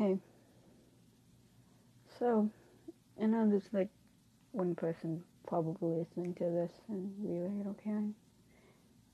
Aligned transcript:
Hey. 0.00 0.18
So, 2.18 2.48
I 3.22 3.26
know 3.26 3.46
there's 3.50 3.68
like 3.70 3.90
one 4.52 4.74
person 4.74 5.22
probably 5.46 5.90
listening 5.90 6.32
to 6.36 6.44
this 6.44 6.72
and 6.88 7.12
really 7.18 7.62
don't 7.62 7.84
care. 7.84 8.02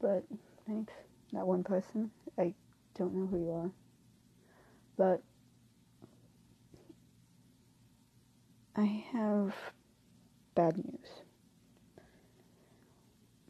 But 0.01 0.23
thanks, 0.65 0.93
that 1.33 1.45
one 1.45 1.65
person. 1.65 2.13
I 2.39 2.55
don't 2.97 3.13
know 3.17 3.27
who 3.27 3.37
you 3.37 3.51
are. 3.51 3.71
But 4.97 5.23
I 8.77 9.05
have 9.13 9.57
bad 10.55 10.77
news. 10.77 11.09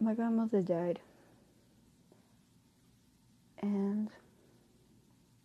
My 0.01 0.15
grandmother 0.15 0.63
died. 0.63 1.01
And 3.61 4.09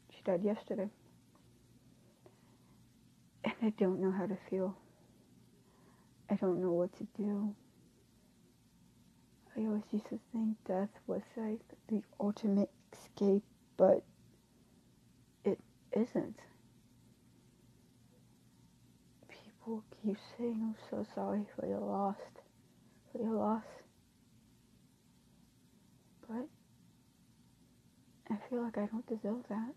she 0.10 0.22
died 0.24 0.46
yesterday. 0.46 0.88
I 3.64 3.70
don't 3.78 4.02
know 4.02 4.12
how 4.12 4.26
to 4.26 4.38
feel. 4.50 4.76
I 6.30 6.36
don't 6.36 6.60
know 6.62 6.72
what 6.72 6.92
to 6.98 7.08
do. 7.16 7.54
I 9.56 9.60
always 9.62 9.84
used 9.92 10.08
to 10.10 10.20
think 10.32 10.56
death 10.66 10.90
was 11.06 11.22
like 11.36 11.60
the 11.88 12.02
ultimate 12.20 12.72
escape, 12.94 13.44
but 13.78 14.04
it 15.44 15.60
isn't. 15.92 16.40
People 19.30 19.84
keep 20.02 20.18
saying, 20.38 20.60
I'm 20.64 20.76
so 20.90 21.06
sorry 21.14 21.46
for 21.56 21.68
your 21.68 21.80
loss, 21.80 22.16
for 23.12 23.22
your 23.22 23.34
loss. 23.34 23.66
But 26.28 26.48
I 28.32 28.38
feel 28.50 28.64
like 28.64 28.78
I 28.78 28.88
don't 28.88 29.06
deserve 29.06 29.44
that. 29.50 29.74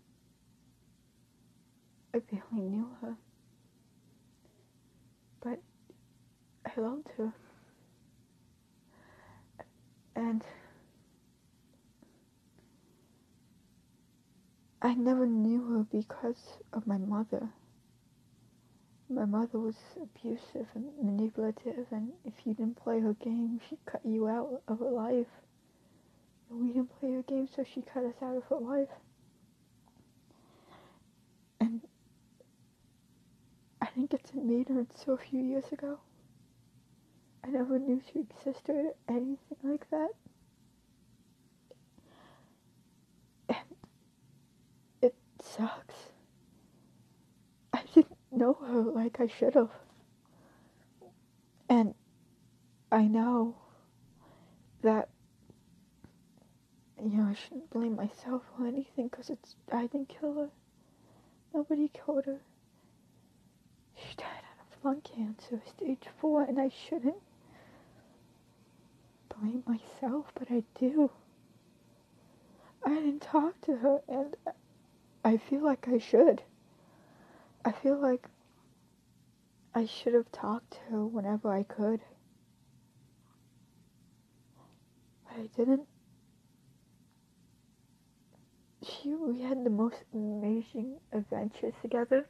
I 2.15 2.19
barely 2.19 2.63
knew 2.67 2.87
her. 3.01 3.17
But 5.45 5.59
I 6.65 6.81
loved 6.81 7.07
her. 7.17 7.31
And 10.15 10.43
I 14.81 14.95
never 14.95 15.27
knew 15.27 15.63
her 15.67 15.83
because 15.83 16.57
of 16.73 16.87
my 16.87 16.97
mother. 16.97 17.49
My 19.07 19.25
mother 19.25 19.59
was 19.59 19.75
abusive 20.01 20.65
and 20.73 20.85
manipulative, 20.99 21.85
and 21.91 22.13
if 22.23 22.33
you 22.43 22.55
didn't 22.55 22.77
play 22.77 22.99
her 23.01 23.13
game, 23.13 23.61
she 23.69 23.77
cut 23.85 24.01
you 24.03 24.27
out 24.27 24.63
of 24.67 24.79
her 24.79 24.89
life. 24.89 25.27
And 26.49 26.59
we 26.59 26.67
didn't 26.69 26.99
play 26.99 27.13
her 27.13 27.21
game, 27.21 27.47
so 27.55 27.63
she 27.63 27.83
cut 27.83 28.03
us 28.03 28.15
out 28.23 28.35
of 28.35 28.43
her 28.45 28.57
life. 28.57 28.89
And 31.59 31.81
Meet 34.45 34.69
her 34.69 34.85
a 35.07 35.17
few 35.17 35.41
years 35.41 35.63
ago. 35.71 35.97
I 37.43 37.47
never 37.47 37.79
knew 37.79 37.99
she 38.13 38.19
existed 38.19 38.75
or 38.75 38.93
anything 39.09 39.57
like 39.63 39.89
that. 39.89 40.09
And 43.49 43.57
it 45.01 45.15
sucks. 45.41 45.95
I 47.73 47.81
didn't 47.95 48.17
know 48.31 48.53
her 48.53 48.81
like 48.81 49.19
I 49.19 49.25
should 49.25 49.55
have. 49.55 49.71
And 51.67 51.95
I 52.91 53.07
know 53.07 53.55
that, 54.83 55.09
you 57.03 57.17
know, 57.17 57.23
I 57.23 57.33
shouldn't 57.33 57.71
blame 57.71 57.95
myself 57.95 58.43
or 58.59 58.67
anything 58.67 59.07
because 59.07 59.31
it's, 59.31 59.55
I 59.71 59.87
didn't 59.87 60.09
kill 60.09 60.35
her. 60.35 60.49
Nobody 61.51 61.89
killed 61.89 62.25
her. 62.25 62.41
She 63.95 64.15
died 64.17 64.34
lung 64.85 65.01
cancer, 65.01 65.59
stage 65.67 66.03
four, 66.21 66.43
and 66.43 66.59
I 66.59 66.69
shouldn't 66.69 67.15
blame 69.29 69.63
myself, 69.65 70.27
but 70.35 70.51
I 70.51 70.63
do. 70.79 71.09
I 72.85 72.89
didn't 72.89 73.21
talk 73.21 73.59
to 73.61 73.77
her, 73.77 74.01
and 74.07 74.35
I 75.23 75.37
feel 75.37 75.63
like 75.63 75.87
I 75.87 75.97
should. 75.97 76.43
I 77.65 77.71
feel 77.71 77.99
like 77.99 78.27
I 79.73 79.87
should 79.87 80.13
have 80.13 80.31
talked 80.31 80.71
to 80.73 80.79
her 80.91 81.05
whenever 81.05 81.51
I 81.51 81.63
could. 81.63 82.01
But 85.23 85.39
I 85.41 85.47
didn't. 85.57 85.87
She, 88.83 89.15
we 89.15 89.41
had 89.41 89.63
the 89.63 89.71
most 89.71 90.03
amazing 90.13 90.97
adventures 91.11 91.73
together. 91.81 92.27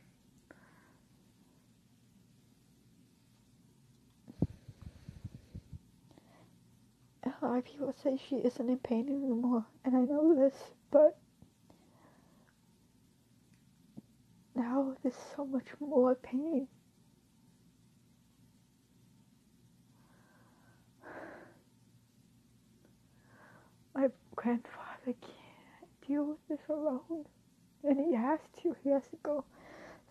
Of 7.54 7.66
people 7.66 7.94
say 8.04 8.18
she 8.30 8.38
isn't 8.38 8.70
in 8.70 8.78
pain 8.78 9.08
anymore, 9.10 9.66
and 9.84 9.96
I 9.96 10.02
know 10.02 10.36
this, 10.36 10.56
but 10.92 11.18
now 14.56 14.96
there's 15.04 15.16
so 15.36 15.46
much 15.46 15.68
more 15.80 16.16
pain. 16.16 16.68
My 23.94 24.10
grandfather 24.36 25.14
can't 25.22 26.08
deal 26.08 26.26
with 26.26 26.48
this 26.50 26.68
alone, 26.70 27.26
and 27.84 28.00
he 28.00 28.14
has 28.14 28.40
to. 28.62 28.76
He 28.84 28.90
has 28.90 29.04
to 29.08 29.18
go 29.24 29.46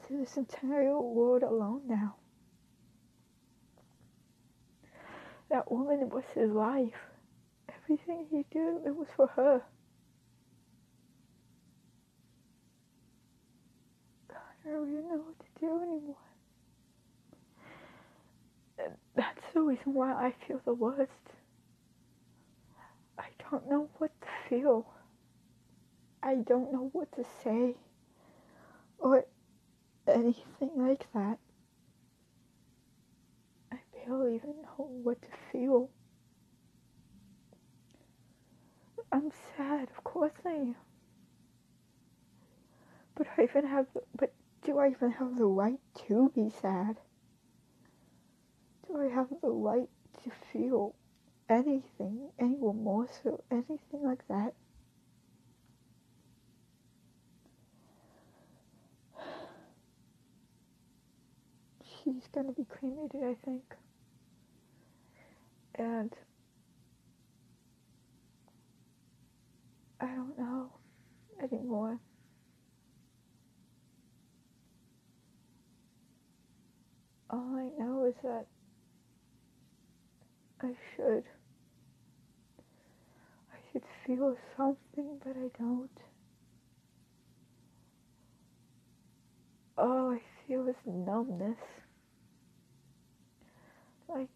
through 0.02 0.20
this 0.20 0.36
entire 0.36 0.98
world 0.98 1.42
alone 1.42 1.82
now. 1.86 2.16
That 5.50 5.70
woman 5.70 6.08
was 6.08 6.24
his 6.34 6.50
life 6.50 7.13
everything 7.84 8.26
he 8.30 8.44
did, 8.50 8.86
it 8.86 8.96
was 8.96 9.08
for 9.16 9.26
her. 9.28 9.62
God, 14.28 14.38
I 14.66 14.70
don't 14.70 14.88
even 14.88 15.08
know 15.08 15.16
what 15.16 15.38
to 15.38 15.60
do 15.60 15.82
anymore. 15.82 16.16
And 18.78 18.94
that's 19.14 19.42
the 19.52 19.60
reason 19.60 19.94
why 19.94 20.12
I 20.12 20.34
feel 20.46 20.60
the 20.64 20.74
worst. 20.74 21.10
I 23.18 23.26
don't 23.50 23.68
know 23.70 23.88
what 23.98 24.10
to 24.20 24.28
feel. 24.48 24.86
I 26.22 26.36
don't 26.36 26.72
know 26.72 26.88
what 26.92 27.12
to 27.12 27.24
say 27.42 27.74
or 28.98 29.24
anything 30.08 30.70
like 30.76 31.06
that. 31.12 31.38
I 33.70 33.76
barely 33.94 34.36
even 34.36 34.54
know 34.62 34.88
what 35.02 35.20
to 35.22 35.28
feel. 35.52 35.90
I'm 39.14 39.30
sad, 39.56 39.88
of 39.96 40.02
course 40.02 40.32
I 40.44 40.50
am. 40.50 40.74
But 43.14 43.28
I 43.38 43.44
even 43.44 43.64
have, 43.64 43.86
but 44.18 44.32
do 44.64 44.80
I 44.80 44.88
even 44.88 45.12
have 45.12 45.36
the 45.38 45.44
right 45.44 45.78
to 46.08 46.32
be 46.34 46.50
sad? 46.50 46.96
Do 48.88 49.00
I 49.00 49.06
have 49.14 49.28
the 49.40 49.50
right 49.50 49.88
to 50.24 50.30
feel 50.52 50.96
anything, 51.48 52.28
any 52.40 52.56
remorse 52.58 53.20
or 53.24 53.38
anything 53.52 54.02
like 54.02 54.26
that? 54.26 54.54
She's 61.84 62.26
gonna 62.34 62.50
be 62.50 62.64
cremated, 62.64 63.22
I 63.22 63.34
think. 63.44 63.76
And 65.76 66.12
I 70.04 70.06
don't 70.14 70.38
know 70.38 70.70
All 71.74 71.90
I 77.32 77.68
know 77.82 78.04
is 78.04 78.14
that 78.22 78.46
I 80.60 80.70
should. 80.94 81.24
I 83.52 83.56
should 83.72 83.82
feel 84.06 84.36
something, 84.56 85.18
but 85.24 85.32
I 85.36 85.48
don't. 85.58 85.90
All 89.76 90.12
I 90.12 90.20
feel 90.46 90.68
is 90.68 90.76
numbness. 90.86 91.58
Like 94.08 94.28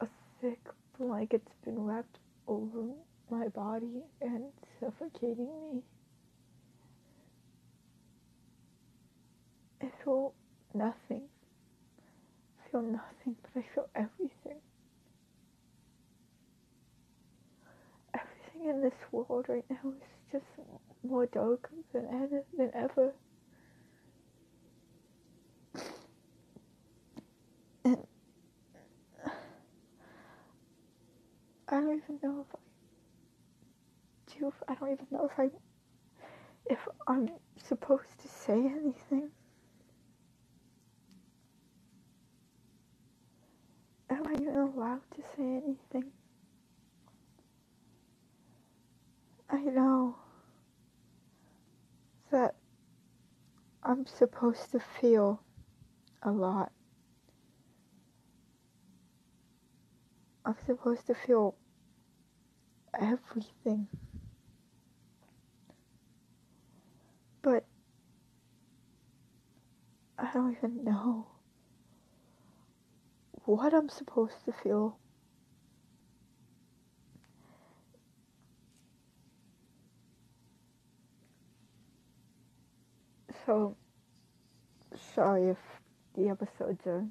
a 0.00 0.08
thick 0.40 0.60
blanket's 0.98 1.52
been 1.66 1.84
wrapped 1.84 2.16
over 2.48 2.94
my 3.30 3.48
body 3.48 4.04
and 4.22 4.44
suffocating 4.80 5.50
me. 5.70 5.82
I 9.82 9.90
feel 10.04 10.34
nothing. 10.74 11.22
I 12.58 12.70
feel 12.70 12.82
nothing, 12.82 13.36
but 13.42 13.60
I 13.60 13.64
feel 13.74 13.88
everything. 13.94 14.60
Everything 18.14 18.68
in 18.68 18.82
this 18.82 18.94
world 19.12 19.46
right 19.48 19.64
now 19.70 19.90
is 19.90 20.32
just 20.32 20.44
more 21.02 21.26
dark 21.26 21.70
than 21.92 22.06
ever. 22.06 22.44
Than 22.56 22.70
ever. 22.74 23.14
And 27.84 28.06
I 31.68 31.80
don't 31.80 32.02
even 32.02 32.18
know 32.22 32.44
if 32.46 32.54
I 32.54 34.38
do. 34.38 34.52
I 34.68 34.74
don't 34.74 34.92
even 34.92 35.06
know 35.10 35.28
if 35.32 35.38
I 35.38 35.50
if 36.66 36.78
I'm 37.08 37.28
supposed 37.56 38.18
to 38.22 38.28
say 38.28 38.54
anything. 38.54 39.30
I'm 53.90 54.06
supposed 54.06 54.70
to 54.70 54.78
feel 54.78 55.42
a 56.22 56.30
lot. 56.30 56.70
I'm 60.44 60.54
supposed 60.64 61.08
to 61.08 61.14
feel 61.16 61.56
everything. 62.94 63.88
But 67.42 67.64
I 70.16 70.30
don't 70.34 70.56
even 70.56 70.84
know 70.84 71.26
what 73.44 73.74
I'm 73.74 73.88
supposed 73.88 74.44
to 74.44 74.52
feel. 74.52 75.00
So, 83.46 83.76
sorry 85.14 85.48
if 85.48 85.56
the 86.16 86.28
episodes 86.28 86.86
are 86.86 87.06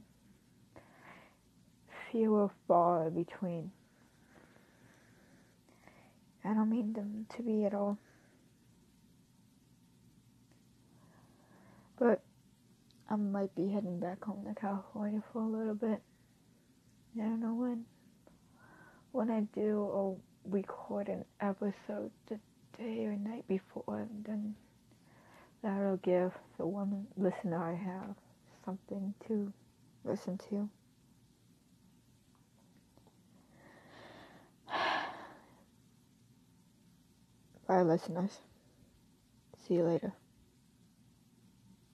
few 2.11 2.33
or 2.33 2.51
far 2.67 3.09
between. 3.09 3.71
I 6.43 6.53
don't 6.53 6.69
mean 6.69 6.93
them 6.93 7.25
to 7.35 7.43
be 7.43 7.65
at 7.65 7.73
all. 7.73 7.97
But 11.97 12.21
I 13.09 13.15
might 13.15 13.53
be 13.55 13.69
heading 13.69 13.99
back 13.99 14.23
home 14.23 14.45
to 14.45 14.59
California 14.59 15.21
for 15.33 15.41
a 15.41 15.47
little 15.47 15.73
bit. 15.73 16.01
I 17.15 17.23
don't 17.23 17.41
know 17.41 17.53
when. 17.53 17.85
When 19.11 19.29
I 19.31 19.41
do, 19.59 19.89
I'll 19.91 20.19
record 20.45 21.09
an 21.09 21.25
episode 21.41 22.11
the 22.27 22.39
day 22.77 23.05
or 23.05 23.15
night 23.15 23.47
before, 23.47 24.07
and 24.09 24.23
then 24.23 24.55
that'll 25.61 25.97
give 25.97 26.33
the 26.57 26.65
one 26.65 27.07
listener 27.17 27.57
I 27.61 27.73
have 27.73 28.15
something 28.65 29.13
to 29.27 29.51
listen 30.03 30.39
to. 30.49 30.69
Bye, 37.67 37.81
listeners. 37.81 38.39
See 39.67 39.75
you 39.75 39.83
later. 39.83 40.13